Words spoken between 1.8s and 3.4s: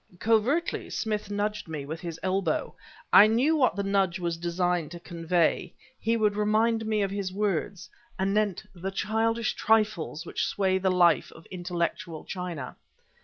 with his elbow. I